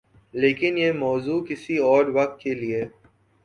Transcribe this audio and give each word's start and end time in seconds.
لیکن 0.33 0.77
یہ 0.77 0.91
موضوع 0.91 1.39
کسی 1.45 1.77
اور 1.77 2.05
وقت 2.05 2.41
کے 2.41 2.53
لئے۔ 2.53 2.85